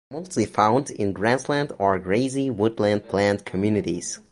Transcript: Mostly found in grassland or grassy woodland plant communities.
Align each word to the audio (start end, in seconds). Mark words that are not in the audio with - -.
Mostly 0.09 0.47
found 0.47 0.89
in 0.89 1.13
grassland 1.13 1.73
or 1.77 1.99
grassy 1.99 2.49
woodland 2.49 3.07
plant 3.07 3.45
communities. 3.45 4.19